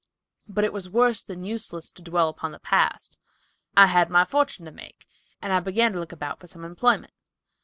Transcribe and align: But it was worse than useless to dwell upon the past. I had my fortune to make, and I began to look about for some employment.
But 0.47 0.63
it 0.63 0.73
was 0.73 0.89
worse 0.89 1.21
than 1.21 1.43
useless 1.43 1.91
to 1.91 2.01
dwell 2.01 2.27
upon 2.27 2.51
the 2.51 2.57
past. 2.59 3.19
I 3.77 3.85
had 3.85 4.09
my 4.09 4.25
fortune 4.25 4.65
to 4.65 4.71
make, 4.71 5.05
and 5.43 5.53
I 5.53 5.59
began 5.59 5.93
to 5.93 5.99
look 5.99 6.11
about 6.11 6.39
for 6.39 6.47
some 6.47 6.65
employment. 6.65 7.13